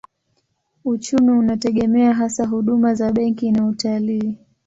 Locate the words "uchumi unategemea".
0.85-2.13